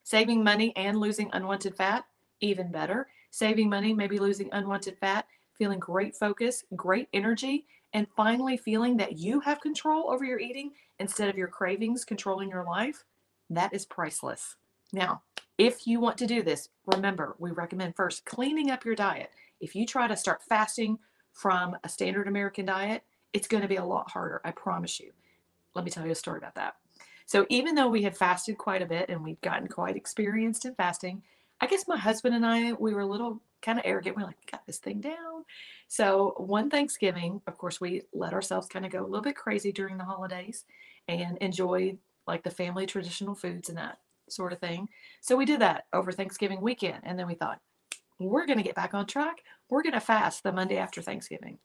Saving 0.02 0.44
money 0.44 0.76
and 0.76 1.00
losing 1.00 1.30
unwanted 1.32 1.76
fat, 1.76 2.06
even 2.40 2.72
better. 2.72 3.08
Saving 3.30 3.70
money, 3.70 3.94
maybe 3.94 4.18
losing 4.18 4.50
unwanted 4.52 4.98
fat, 4.98 5.28
feeling 5.60 5.78
great 5.78 6.16
focus, 6.16 6.64
great 6.76 7.08
energy, 7.14 7.68
and 7.94 8.08
finally 8.18 8.58
feeling 8.58 8.98
that 8.98 9.20
you 9.20 9.42
have 9.42 9.62
control 9.62 10.10
over 10.10 10.26
your 10.26 10.40
eating 10.40 10.72
instead 10.98 11.30
of 11.30 11.38
your 11.38 11.48
cravings 11.48 12.04
controlling 12.04 12.50
your 12.50 12.64
life. 12.64 13.04
That 13.52 13.76
is 13.76 13.86
priceless. 13.86 14.56
Now, 14.92 15.22
if 15.60 15.86
you 15.86 16.00
want 16.00 16.18
to 16.18 16.26
do 16.26 16.42
this, 16.42 16.70
remember, 16.88 17.36
we 17.38 17.52
recommend 17.52 17.96
first 17.96 18.26
cleaning 18.26 18.72
up 18.72 18.86
your 18.86 18.96
diet. 18.96 19.30
If 19.60 19.76
you 19.76 19.86
try 19.86 20.08
to 20.08 20.18
start 20.18 20.42
fasting 20.42 20.98
from 21.32 21.78
a 21.84 21.90
standard 21.90 22.28
American 22.28 22.66
diet, 22.66 23.04
it's 23.34 23.48
going 23.48 23.62
to 23.62 23.70
be 23.70 23.76
a 23.76 23.86
lot 23.86 24.10
harder, 24.10 24.42
I 24.44 24.50
promise 24.50 25.00
you. 25.00 25.12
Let 25.76 25.86
me 25.86 25.92
tell 25.92 26.08
you 26.08 26.14
a 26.14 26.16
story 26.16 26.40
about 26.40 26.56
that. 26.56 26.78
So 27.26 27.46
even 27.50 27.76
though 27.76 27.88
we 27.88 28.04
had 28.04 28.18
fasted 28.18 28.58
quite 28.58 28.82
a 28.82 28.88
bit 28.88 29.10
and 29.10 29.24
we'd 29.24 29.42
gotten 29.42 29.68
quite 29.68 29.96
experienced 29.96 30.66
in 30.66 30.76
fasting, 30.76 31.22
I 31.62 31.68
guess 31.68 31.88
my 31.88 31.98
husband 31.98 32.36
and 32.36 32.46
I, 32.46 32.74
we 32.74 32.94
were 32.94 33.02
a 33.02 33.06
little 33.06 33.42
kind 33.62 33.80
of 33.80 33.86
arrogant. 33.86 34.18
We 34.18 34.24
are 34.24 34.28
like, 34.28 34.52
got 34.52 34.66
this 34.66 34.80
thing 34.80 35.00
down. 35.00 35.46
So 35.88 36.34
one 36.38 36.70
Thanksgiving, 36.70 37.42
of 37.48 37.58
course, 37.58 37.80
we 37.80 38.02
let 38.14 38.34
ourselves 38.34 38.68
kind 38.68 38.86
of 38.86 38.92
go 38.92 39.02
a 39.02 39.08
little 39.08 39.22
bit 39.22 39.36
crazy 39.36 39.72
during 39.72 39.98
the 39.98 40.04
holidays 40.04 40.66
and 41.08 41.38
enjoy 41.38 41.98
like 42.28 42.44
the 42.44 42.52
family 42.52 42.86
traditional 42.86 43.36
foods 43.36 43.70
and 43.70 43.78
that 43.78 44.00
sort 44.30 44.54
of 44.54 44.60
thing. 44.60 44.90
So 45.22 45.36
we 45.36 45.46
did 45.46 45.62
that 45.62 45.86
over 45.94 46.12
Thanksgiving 46.12 46.62
weekend. 46.62 47.00
And 47.04 47.18
then 47.18 47.28
we 47.28 47.36
thought, 47.36 47.60
we're 48.20 48.46
going 48.46 48.58
to 48.58 48.64
get 48.64 48.76
back 48.76 48.94
on 48.94 49.06
track. 49.06 49.44
We're 49.70 49.84
going 49.84 49.94
to 49.94 50.00
fast 50.00 50.44
the 50.44 50.52
Monday 50.52 50.78
after 50.78 51.02
Thanksgiving. 51.02 51.58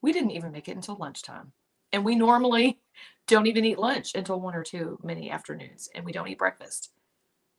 We 0.00 0.12
didn't 0.12 0.30
even 0.30 0.52
make 0.52 0.68
it 0.68 0.76
until 0.76 0.96
lunchtime. 0.96 1.52
And 1.92 2.04
we 2.04 2.14
normally 2.14 2.80
don't 3.26 3.46
even 3.46 3.64
eat 3.64 3.78
lunch 3.78 4.14
until 4.14 4.40
one 4.40 4.54
or 4.54 4.62
two 4.62 4.98
many 5.02 5.30
afternoons, 5.30 5.88
and 5.94 6.04
we 6.04 6.12
don't 6.12 6.28
eat 6.28 6.38
breakfast. 6.38 6.90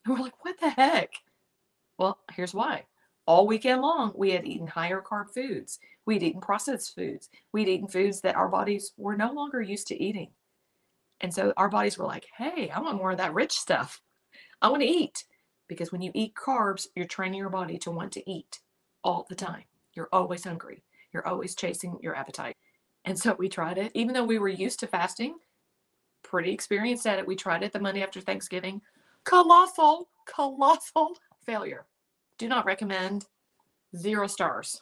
And 0.06 0.16
we're 0.16 0.24
like, 0.24 0.46
what 0.46 0.60
the 0.60 0.70
heck? 0.70 1.14
Well, 1.98 2.20
here's 2.32 2.54
why. 2.54 2.86
All 3.26 3.46
weekend 3.46 3.82
long, 3.82 4.12
we 4.16 4.32
had 4.32 4.46
eaten 4.46 4.68
higher 4.68 5.02
carb 5.02 5.32
foods. 5.34 5.80
We'd 6.06 6.24
eaten 6.24 6.42
processed 6.42 6.96
foods. 6.96 7.30
We'd 7.54 7.70
eaten 7.70 7.88
foods 7.88 8.22
that 8.22 8.36
our 8.36 8.48
bodies 8.48 8.94
were 8.98 9.16
no 9.16 9.32
longer 9.32 9.62
used 9.62 9.88
to 9.88 10.04
eating. 10.04 10.30
And 11.22 11.34
so 11.34 11.54
our 11.58 11.70
bodies 11.70 11.98
were 11.98 12.08
like, 12.08 12.26
hey, 12.38 12.72
I 12.74 12.80
want 12.80 12.98
more 12.98 13.12
of 13.12 13.18
that 13.18 13.34
rich 13.34 13.52
stuff. 13.52 14.02
I 14.62 14.70
want 14.70 14.82
to 14.82 14.88
eat. 14.88 15.26
Because 15.68 15.92
when 15.92 16.02
you 16.02 16.12
eat 16.16 16.34
carbs, 16.34 16.88
you're 16.96 17.06
training 17.06 17.38
your 17.38 17.50
body 17.50 17.78
to 17.80 17.92
want 17.92 18.12
to 18.14 18.32
eat 18.32 18.62
all 19.04 19.28
the 19.30 19.36
time. 19.36 19.66
You're 19.94 20.10
always 20.12 20.44
hungry. 20.44 20.84
You're 21.14 21.28
always 21.28 21.54
chasing 21.54 22.00
your 22.02 22.16
appetite. 22.16 22.58
And 23.06 23.18
so 23.18 23.36
we 23.38 23.50
tried 23.50 23.78
it, 23.78 23.92
even 23.94 24.14
though 24.14 24.24
we 24.24 24.40
were 24.40 24.50
used 24.50 24.80
to 24.82 24.88
fasting, 24.88 25.36
pretty 26.24 26.52
experienced 26.52 27.08
at 27.08 27.20
it. 27.20 27.28
We 27.28 27.36
tried 27.36 27.64
it 27.64 27.72
the 27.72 27.80
Monday 27.80 28.04
after 28.04 28.22
Thanksgiving. 28.22 28.82
Colossal, 29.24 30.10
colossal 30.26 31.18
failure. 31.46 31.86
Do 32.38 32.48
not 32.48 32.66
recommend. 32.66 33.26
Zero 33.96 34.28
stars. 34.28 34.82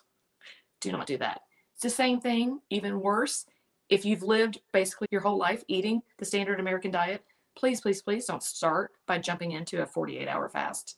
Do 0.81 0.91
not 0.91 1.07
do 1.07 1.17
that. 1.17 1.41
It's 1.73 1.83
the 1.83 1.89
same 1.89 2.19
thing, 2.19 2.59
even 2.69 3.01
worse. 3.01 3.45
If 3.89 4.03
you've 4.03 4.23
lived 4.23 4.59
basically 4.73 5.07
your 5.11 5.21
whole 5.21 5.37
life 5.37 5.63
eating 5.67 6.01
the 6.17 6.25
standard 6.25 6.59
American 6.59 6.91
diet, 6.91 7.23
please, 7.55 7.81
please, 7.81 8.01
please 8.01 8.25
don't 8.25 8.43
start 8.43 8.91
by 9.05 9.17
jumping 9.17 9.51
into 9.53 9.81
a 9.81 9.87
48 9.87 10.27
hour 10.27 10.49
fast. 10.49 10.97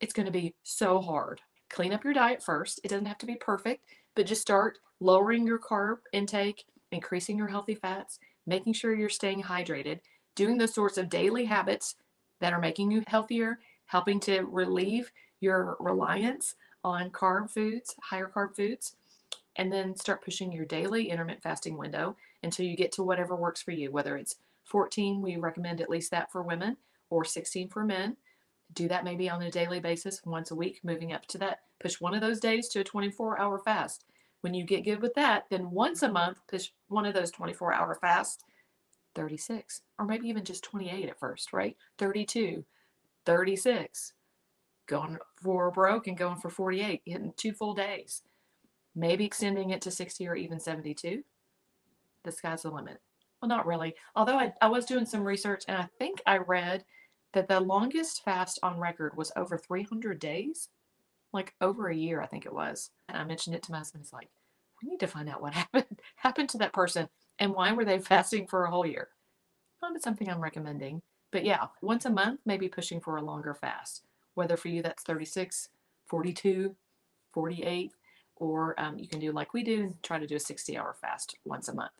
It's 0.00 0.12
going 0.12 0.26
to 0.26 0.32
be 0.32 0.54
so 0.62 1.00
hard. 1.00 1.40
Clean 1.70 1.92
up 1.92 2.04
your 2.04 2.12
diet 2.12 2.42
first. 2.42 2.80
It 2.84 2.88
doesn't 2.88 3.06
have 3.06 3.18
to 3.18 3.26
be 3.26 3.36
perfect, 3.36 3.84
but 4.14 4.26
just 4.26 4.42
start 4.42 4.78
lowering 5.04 5.46
your 5.46 5.58
carb 5.58 5.98
intake, 6.14 6.64
increasing 6.90 7.36
your 7.36 7.48
healthy 7.48 7.74
fats, 7.74 8.18
making 8.46 8.72
sure 8.72 8.94
you're 8.94 9.10
staying 9.10 9.42
hydrated, 9.42 10.00
doing 10.34 10.56
those 10.56 10.72
sorts 10.72 10.96
of 10.96 11.10
daily 11.10 11.44
habits 11.44 11.96
that 12.40 12.54
are 12.54 12.60
making 12.60 12.90
you 12.90 13.04
healthier, 13.06 13.58
helping 13.84 14.18
to 14.18 14.40
relieve 14.44 15.12
your 15.40 15.76
reliance 15.78 16.54
on 16.82 17.10
carb 17.10 17.50
foods, 17.50 17.94
higher 18.02 18.30
carb 18.34 18.56
foods, 18.56 18.96
and 19.56 19.70
then 19.70 19.94
start 19.94 20.24
pushing 20.24 20.50
your 20.50 20.64
daily 20.64 21.10
intermittent 21.10 21.42
fasting 21.42 21.76
window 21.76 22.16
until 22.42 22.64
you 22.64 22.74
get 22.74 22.90
to 22.90 23.02
whatever 23.02 23.36
works 23.36 23.60
for 23.60 23.72
you, 23.72 23.92
whether 23.92 24.16
it's 24.16 24.36
14, 24.64 25.20
we 25.20 25.36
recommend 25.36 25.82
at 25.82 25.90
least 25.90 26.10
that 26.12 26.32
for 26.32 26.42
women, 26.42 26.78
or 27.10 27.26
16 27.26 27.68
for 27.68 27.84
men. 27.84 28.16
Do 28.72 28.88
that 28.88 29.04
maybe 29.04 29.28
on 29.28 29.42
a 29.42 29.50
daily 29.50 29.80
basis, 29.80 30.22
once 30.24 30.50
a 30.50 30.54
week, 30.54 30.80
moving 30.82 31.12
up 31.12 31.26
to 31.26 31.38
that. 31.38 31.60
Push 31.80 32.00
one 32.00 32.14
of 32.14 32.22
those 32.22 32.40
days 32.40 32.68
to 32.68 32.80
a 32.80 32.84
24 32.84 33.38
hour 33.38 33.58
fast. 33.58 34.06
When 34.44 34.52
you 34.52 34.62
get 34.62 34.84
good 34.84 35.00
with 35.00 35.14
that, 35.14 35.44
then 35.48 35.70
once 35.70 36.02
a 36.02 36.12
month, 36.12 36.38
push 36.46 36.68
one 36.88 37.06
of 37.06 37.14
those 37.14 37.30
24 37.30 37.72
hour 37.72 37.94
fasts, 37.98 38.44
36, 39.14 39.80
or 39.98 40.04
maybe 40.04 40.28
even 40.28 40.44
just 40.44 40.62
28 40.64 41.08
at 41.08 41.18
first, 41.18 41.54
right? 41.54 41.74
32, 41.96 42.62
36, 43.24 44.12
going 44.86 45.16
for 45.42 45.70
broke 45.70 46.08
and 46.08 46.18
going 46.18 46.36
for 46.36 46.50
48, 46.50 47.00
hitting 47.06 47.32
two 47.38 47.52
full 47.52 47.72
days. 47.72 48.20
Maybe 48.94 49.24
extending 49.24 49.70
it 49.70 49.80
to 49.80 49.90
60 49.90 50.28
or 50.28 50.34
even 50.34 50.60
72. 50.60 51.22
The 52.24 52.30
sky's 52.30 52.64
the 52.64 52.70
limit. 52.70 53.00
Well, 53.40 53.48
not 53.48 53.64
really. 53.64 53.94
Although 54.14 54.36
I, 54.36 54.52
I 54.60 54.68
was 54.68 54.84
doing 54.84 55.06
some 55.06 55.24
research 55.24 55.64
and 55.68 55.78
I 55.78 55.88
think 55.98 56.20
I 56.26 56.36
read 56.36 56.84
that 57.32 57.48
the 57.48 57.60
longest 57.60 58.22
fast 58.22 58.58
on 58.62 58.78
record 58.78 59.16
was 59.16 59.32
over 59.36 59.56
300 59.56 60.18
days. 60.18 60.68
Like 61.34 61.52
over 61.60 61.88
a 61.88 61.94
year, 61.94 62.22
I 62.22 62.26
think 62.26 62.46
it 62.46 62.54
was. 62.54 62.90
And 63.08 63.18
I 63.18 63.24
mentioned 63.24 63.56
it 63.56 63.62
to 63.64 63.72
my 63.72 63.78
husband. 63.78 64.04
He's 64.04 64.12
like, 64.12 64.30
we 64.82 64.88
need 64.88 65.00
to 65.00 65.06
find 65.06 65.28
out 65.28 65.42
what 65.42 65.54
happened 65.54 66.00
happened 66.16 66.48
to 66.50 66.58
that 66.58 66.72
person 66.72 67.08
and 67.38 67.52
why 67.52 67.72
were 67.72 67.84
they 67.84 67.98
fasting 68.00 68.46
for 68.46 68.64
a 68.64 68.70
whole 68.70 68.86
year. 68.86 69.08
Not 69.82 70.00
something 70.02 70.30
I'm 70.30 70.40
recommending, 70.40 71.02
but 71.30 71.44
yeah, 71.44 71.66
once 71.82 72.06
a 72.06 72.10
month, 72.10 72.40
maybe 72.46 72.68
pushing 72.68 73.00
for 73.00 73.16
a 73.16 73.22
longer 73.22 73.52
fast. 73.54 74.04
Whether 74.34 74.56
for 74.56 74.68
you 74.68 74.82
that's 74.82 75.02
36, 75.02 75.68
42, 76.06 76.74
48, 77.32 77.92
or 78.36 78.80
um, 78.80 78.98
you 78.98 79.06
can 79.06 79.20
do 79.20 79.32
like 79.32 79.52
we 79.52 79.62
do 79.62 79.82
and 79.82 80.02
try 80.02 80.18
to 80.18 80.26
do 80.26 80.36
a 80.36 80.40
60 80.40 80.76
hour 80.78 80.94
fast 81.00 81.36
once 81.44 81.68
a 81.68 81.74
month. 81.74 81.92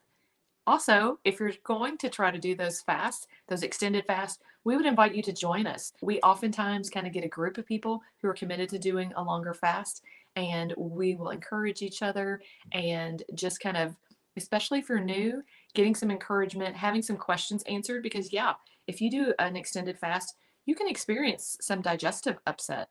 Also, 0.67 1.19
if 1.23 1.39
you're 1.39 1.51
going 1.63 1.97
to 1.99 2.09
try 2.09 2.31
to 2.31 2.39
do 2.39 2.55
those 2.55 2.81
fasts, 2.81 3.27
those 3.47 3.61
extended 3.61 4.05
fasts, 4.07 4.41
we 4.65 4.75
would 4.75 4.85
invite 4.85 5.15
you 5.15 5.23
to 5.23 5.31
join 5.31 5.65
us. 5.65 5.93
We 6.01 6.19
oftentimes 6.19 6.89
kind 6.89 7.07
of 7.07 7.13
get 7.13 7.23
a 7.23 7.29
group 7.29 7.57
of 7.57 7.65
people 7.65 8.01
who 8.21 8.27
are 8.27 8.33
committed 8.33 8.67
to 8.69 8.79
doing 8.79 9.13
a 9.15 9.23
longer 9.23 9.53
fast, 9.53 10.03
and 10.35 10.73
we 10.75 11.15
will 11.15 11.29
encourage 11.29 11.81
each 11.81 12.01
other 12.01 12.41
and 12.73 13.23
just 13.33 13.61
kind 13.61 13.77
of, 13.77 13.95
especially 14.35 14.79
if 14.79 14.89
you're 14.89 14.99
new, 14.99 15.41
getting 15.73 15.95
some 15.95 16.11
encouragement, 16.11 16.75
having 16.75 17.01
some 17.01 17.15
questions 17.15 17.63
answered. 17.63 18.03
Because, 18.03 18.33
yeah, 18.33 18.53
if 18.87 18.99
you 18.99 19.09
do 19.09 19.33
an 19.39 19.55
extended 19.55 19.97
fast, 19.97 20.35
you 20.65 20.75
can 20.75 20.89
experience 20.89 21.57
some 21.61 21.81
digestive 21.81 22.37
upset 22.45 22.89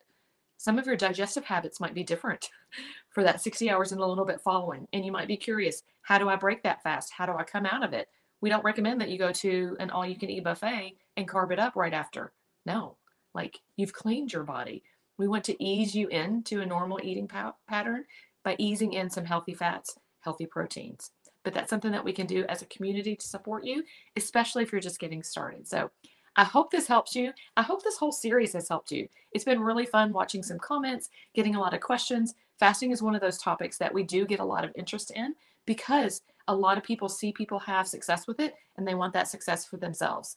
some 0.56 0.78
of 0.78 0.86
your 0.86 0.96
digestive 0.96 1.44
habits 1.44 1.80
might 1.80 1.92
be 1.92 2.02
different 2.02 2.48
for 3.10 3.22
that 3.22 3.42
60 3.42 3.70
hours 3.70 3.92
and 3.92 4.00
a 4.00 4.06
little 4.06 4.24
bit 4.24 4.40
following. 4.40 4.88
And 4.92 5.04
you 5.04 5.12
might 5.12 5.28
be 5.28 5.36
curious 5.36 5.82
how 6.02 6.16
do 6.16 6.28
I 6.28 6.36
break 6.36 6.62
that 6.62 6.82
fast? 6.82 7.12
How 7.12 7.26
do 7.26 7.32
I 7.32 7.44
come 7.44 7.66
out 7.66 7.84
of 7.84 7.92
it? 7.92 8.08
We 8.40 8.50
don't 8.50 8.64
recommend 8.64 9.00
that 9.00 9.08
you 9.08 9.18
go 9.18 9.32
to 9.32 9.76
an 9.80 9.90
all 9.90 10.06
you 10.06 10.16
can 10.16 10.30
eat 10.30 10.44
buffet 10.44 10.96
and 11.16 11.28
carb 11.28 11.52
it 11.52 11.58
up 11.58 11.76
right 11.76 11.92
after. 11.92 12.32
No, 12.66 12.96
like 13.34 13.60
you've 13.76 13.92
cleaned 13.92 14.32
your 14.32 14.44
body. 14.44 14.82
We 15.16 15.28
want 15.28 15.44
to 15.44 15.64
ease 15.64 15.94
you 15.94 16.08
into 16.08 16.60
a 16.60 16.66
normal 16.66 17.00
eating 17.02 17.28
pa- 17.28 17.54
pattern 17.68 18.04
by 18.42 18.56
easing 18.58 18.92
in 18.92 19.08
some 19.10 19.24
healthy 19.24 19.54
fats, 19.54 19.98
healthy 20.20 20.46
proteins. 20.46 21.10
But 21.44 21.54
that's 21.54 21.70
something 21.70 21.92
that 21.92 22.04
we 22.04 22.12
can 22.12 22.26
do 22.26 22.44
as 22.48 22.62
a 22.62 22.66
community 22.66 23.14
to 23.16 23.26
support 23.26 23.64
you, 23.64 23.84
especially 24.16 24.62
if 24.62 24.72
you're 24.72 24.80
just 24.80 24.98
getting 24.98 25.22
started. 25.22 25.68
So 25.68 25.90
I 26.36 26.44
hope 26.44 26.70
this 26.70 26.88
helps 26.88 27.14
you. 27.14 27.32
I 27.56 27.62
hope 27.62 27.84
this 27.84 27.98
whole 27.98 28.12
series 28.12 28.54
has 28.54 28.68
helped 28.68 28.90
you. 28.90 29.08
It's 29.32 29.44
been 29.44 29.60
really 29.60 29.86
fun 29.86 30.12
watching 30.12 30.42
some 30.42 30.58
comments, 30.58 31.10
getting 31.34 31.54
a 31.54 31.60
lot 31.60 31.74
of 31.74 31.80
questions. 31.80 32.34
Fasting 32.58 32.90
is 32.90 33.02
one 33.02 33.14
of 33.14 33.20
those 33.20 33.38
topics 33.38 33.78
that 33.78 33.94
we 33.94 34.02
do 34.02 34.26
get 34.26 34.40
a 34.40 34.44
lot 34.44 34.64
of 34.64 34.72
interest 34.74 35.12
in 35.14 35.34
because 35.66 36.22
a 36.48 36.54
lot 36.54 36.78
of 36.78 36.84
people 36.84 37.08
see 37.08 37.32
people 37.32 37.58
have 37.58 37.88
success 37.88 38.26
with 38.26 38.40
it 38.40 38.54
and 38.76 38.86
they 38.86 38.94
want 38.94 39.12
that 39.14 39.28
success 39.28 39.64
for 39.64 39.76
themselves. 39.76 40.36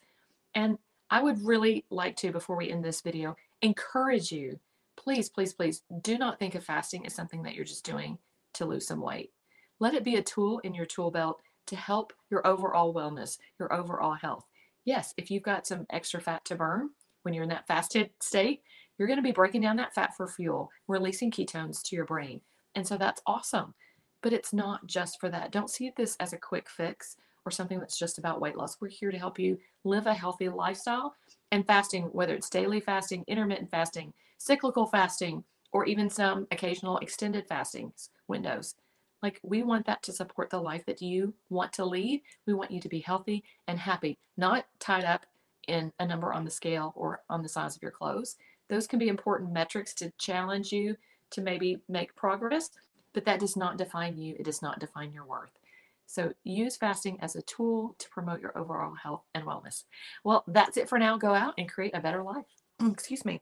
And 0.55 0.77
I 1.09 1.21
would 1.21 1.43
really 1.45 1.85
like 1.89 2.15
to, 2.17 2.31
before 2.31 2.55
we 2.55 2.69
end 2.69 2.83
this 2.83 3.01
video, 3.01 3.35
encourage 3.61 4.31
you 4.31 4.59
please, 4.95 5.29
please, 5.29 5.53
please 5.53 5.83
do 6.01 6.17
not 6.17 6.39
think 6.39 6.55
of 6.55 6.63
fasting 6.63 7.05
as 7.05 7.13
something 7.13 7.43
that 7.43 7.53
you're 7.53 7.65
just 7.65 7.85
doing 7.85 8.17
to 8.53 8.65
lose 8.65 8.87
some 8.87 9.01
weight. 9.01 9.31
Let 9.79 9.93
it 9.93 10.03
be 10.03 10.15
a 10.15 10.23
tool 10.23 10.59
in 10.59 10.73
your 10.73 10.87
tool 10.87 11.11
belt 11.11 11.39
to 11.67 11.75
help 11.75 12.13
your 12.31 12.45
overall 12.47 12.93
wellness, 12.93 13.37
your 13.59 13.71
overall 13.71 14.13
health 14.13 14.45
yes, 14.87 15.13
if 15.17 15.29
you've 15.29 15.43
got 15.43 15.67
some 15.67 15.85
extra 15.91 16.19
fat 16.19 16.43
to 16.45 16.55
burn 16.55 16.89
when 17.21 17.33
you're 17.33 17.43
in 17.43 17.49
that 17.49 17.67
fasted 17.67 18.09
state, 18.21 18.61
you're 18.97 19.07
going 19.07 19.19
to 19.19 19.23
be 19.23 19.33
breaking 19.33 19.61
down 19.61 19.75
that 19.75 19.93
fat 19.93 20.15
for 20.15 20.27
fuel, 20.27 20.71
releasing 20.87 21.29
ketones 21.29 21.83
to 21.83 21.95
your 21.95 22.05
brain. 22.05 22.39
And 22.73 22.87
so 22.87 22.97
that's 22.97 23.21
awesome. 23.27 23.75
But 24.21 24.33
it's 24.33 24.53
not 24.53 24.87
just 24.87 25.19
for 25.19 25.29
that. 25.29 25.51
Don't 25.51 25.69
see 25.69 25.91
this 25.95 26.15
as 26.19 26.33
a 26.33 26.37
quick 26.37 26.69
fix 26.69 27.17
or 27.45 27.51
something 27.51 27.79
that's 27.79 27.97
just 27.97 28.17
about 28.17 28.41
weight 28.41 28.57
loss. 28.57 28.77
We're 28.81 28.89
here 28.89 29.11
to 29.11 29.17
help 29.17 29.39
you 29.39 29.57
live 29.83 30.07
a 30.07 30.13
healthy 30.13 30.49
lifestyle. 30.49 31.15
And 31.51 31.65
fasting, 31.65 32.05
whether 32.05 32.33
it's 32.33 32.49
daily 32.49 32.81
fasting, 32.81 33.23
intermittent 33.27 33.71
fasting, 33.71 34.13
cyclical 34.37 34.85
fasting, 34.85 35.43
or 35.71 35.85
even 35.85 36.09
some 36.09 36.47
occasional 36.51 36.97
extended 36.97 37.47
fasting 37.47 37.93
windows, 38.27 38.75
like, 39.23 39.39
we 39.43 39.63
want 39.63 39.85
that 39.87 40.03
to 40.03 40.13
support 40.13 40.49
the 40.49 40.59
life 40.59 40.85
that 40.85 41.01
you 41.01 41.33
want 41.49 41.73
to 41.73 41.85
lead. 41.85 42.21
We 42.45 42.53
want 42.53 42.69
you 42.69 42.79
to 42.79 42.89
be 42.89 42.99
healthy 42.99 43.43
and 43.67 43.79
happy, 43.79 44.17
not 44.37 44.67
tied 44.79 45.05
up 45.05 45.25
in 45.67 45.91
a 45.99 46.05
number 46.05 46.33
on 46.33 46.45
the 46.45 46.51
scale 46.51 46.93
or 46.95 47.21
on 47.29 47.41
the 47.41 47.49
size 47.49 47.75
of 47.75 47.81
your 47.81 47.91
clothes. 47.91 48.35
Those 48.69 48.85
can 48.87 48.99
be 48.99 49.07
important 49.07 49.51
metrics 49.51 49.93
to 49.95 50.11
challenge 50.19 50.71
you 50.71 50.95
to 51.31 51.41
maybe 51.41 51.79
make 51.89 52.15
progress, 52.15 52.69
but 53.17 53.25
that 53.25 53.39
does 53.39 53.57
not 53.57 53.79
define 53.79 54.15
you. 54.15 54.35
It 54.37 54.43
does 54.43 54.61
not 54.61 54.79
define 54.79 55.11
your 55.11 55.25
worth. 55.25 55.57
So 56.05 56.33
use 56.43 56.77
fasting 56.77 57.17
as 57.19 57.35
a 57.35 57.41
tool 57.41 57.95
to 57.97 58.09
promote 58.09 58.41
your 58.41 58.55
overall 58.55 58.93
health 58.93 59.23
and 59.33 59.43
wellness. 59.43 59.85
Well, 60.23 60.43
that's 60.45 60.77
it 60.77 60.87
for 60.87 60.99
now. 60.99 61.17
Go 61.17 61.33
out 61.33 61.55
and 61.57 61.67
create 61.67 61.95
a 61.95 61.99
better 61.99 62.21
life. 62.21 62.45
Excuse 62.79 63.25
me. 63.25 63.41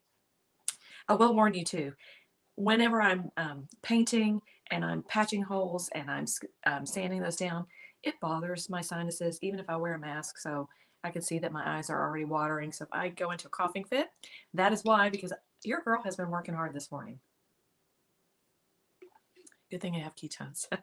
I 1.09 1.15
will 1.15 1.35
warn 1.35 1.55
you 1.55 1.65
too. 1.65 1.91
Whenever 2.55 3.01
I'm 3.01 3.31
um, 3.35 3.67
painting, 3.83 4.41
and 4.71 4.85
I'm 4.85 5.03
patching 5.03 5.41
holes 5.41 5.89
and 5.93 6.09
I'm 6.09 6.25
um, 6.65 6.85
sanding 6.85 7.21
those 7.21 7.35
down, 7.35 7.65
it 8.03 8.15
bothers 8.21 8.69
my 8.69 8.79
sinuses, 8.79 9.39
even 9.41 9.59
if 9.59 9.69
I 9.69 9.75
wear 9.75 9.95
a 9.95 9.99
mask. 9.99 10.37
So 10.37 10.69
I 11.03 11.11
can 11.11 11.21
see 11.21 11.37
that 11.39 11.51
my 11.51 11.77
eyes 11.77 11.89
are 11.89 12.01
already 12.01 12.23
watering. 12.23 12.71
So 12.71 12.85
if 12.85 12.89
I 12.93 13.09
go 13.09 13.31
into 13.31 13.47
a 13.47 13.51
coughing 13.51 13.83
fit, 13.83 14.07
that 14.53 14.71
is 14.71 14.85
why, 14.85 15.09
because 15.09 15.33
your 15.63 15.81
girl 15.81 16.01
has 16.03 16.15
been 16.15 16.29
working 16.29 16.55
hard 16.55 16.73
this 16.73 16.91
morning. 16.91 17.19
Good 19.71 19.81
thing 19.81 19.95
I 19.95 19.99
have 19.99 20.15
ketones. 20.15 20.67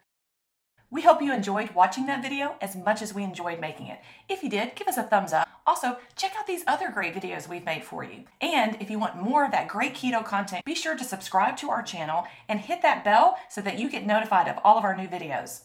We 0.93 1.01
hope 1.01 1.23
you 1.23 1.33
enjoyed 1.33 1.71
watching 1.71 2.05
that 2.05 2.21
video 2.21 2.57
as 2.61 2.77
much 2.77 3.01
as 3.01 3.15
we 3.15 3.25
enjoyed 3.25 3.59
making 3.59 3.87
it. 3.87 3.99
If 4.29 4.43
you 4.43 4.51
did, 4.51 4.75
give 4.75 4.89
us 4.89 4.99
a 4.99 5.03
thumbs 5.03 5.33
up. 5.33 5.49
Also, 5.67 5.97
check 6.17 6.33
out 6.39 6.47
these 6.47 6.65
other 6.67 6.91
great 6.91 7.15
videos 7.15 7.49
we've 7.49 7.65
made 7.65 7.83
for 7.83 8.05
you. 8.05 8.25
And 8.43 8.77
if 8.79 8.91
you 8.91 8.99
want 8.99 9.17
more 9.17 9.47
of 9.47 9.53
that 9.53 9.69
great 9.69 9.95
keto 9.95 10.23
content, 10.23 10.67
be 10.67 10.75
sure 10.75 10.95
to 10.95 11.03
subscribe 11.03 11.57
to 11.57 11.71
our 11.71 11.83
channel 11.83 12.25
and 12.47 12.61
hit 12.61 12.83
that 12.83 13.05
bell 13.05 13.39
so 13.49 13.62
that 13.62 13.79
you 13.79 13.89
get 13.89 14.05
notified 14.05 14.49
of 14.49 14.59
all 14.62 14.77
of 14.77 14.85
our 14.85 14.95
new 14.95 15.09
videos. 15.09 15.62